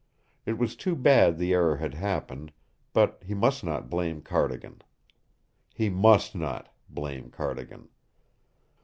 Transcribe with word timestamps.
It 0.47 0.57
was 0.57 0.75
too 0.75 0.95
bad 0.95 1.37
the 1.37 1.53
error 1.53 1.77
had 1.77 1.93
happened. 1.93 2.51
But 2.91 3.21
he 3.23 3.35
must 3.35 3.63
not 3.63 3.87
blame 3.87 4.23
Cardigan! 4.23 4.81
HE 5.75 5.89
MUST 5.91 6.33
NOT 6.33 6.73
BLAME 6.89 7.29
CARDIGAN! 7.29 7.87